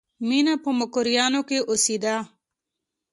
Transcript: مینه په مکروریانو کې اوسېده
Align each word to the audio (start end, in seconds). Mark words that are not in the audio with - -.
مینه 0.27 0.53
په 0.63 0.69
مکروریانو 0.79 1.41
کې 1.49 1.57
اوسېده 1.69 2.15